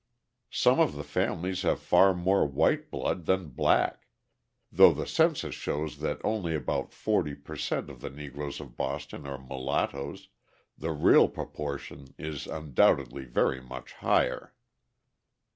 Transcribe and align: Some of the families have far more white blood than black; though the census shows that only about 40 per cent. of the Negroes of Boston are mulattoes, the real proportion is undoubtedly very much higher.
Some 0.49 0.79
of 0.79 0.93
the 0.95 1.03
families 1.03 1.61
have 1.61 1.79
far 1.79 2.15
more 2.15 2.43
white 2.43 2.89
blood 2.89 3.27
than 3.27 3.49
black; 3.49 4.07
though 4.71 4.93
the 4.93 5.05
census 5.05 5.53
shows 5.53 5.99
that 5.99 6.19
only 6.23 6.55
about 6.55 6.91
40 6.91 7.35
per 7.35 7.55
cent. 7.55 7.87
of 7.87 8.01
the 8.01 8.09
Negroes 8.09 8.59
of 8.59 8.75
Boston 8.75 9.27
are 9.27 9.37
mulattoes, 9.37 10.29
the 10.75 10.91
real 10.91 11.29
proportion 11.29 12.15
is 12.17 12.47
undoubtedly 12.47 13.25
very 13.25 13.61
much 13.61 13.93
higher. 13.93 14.55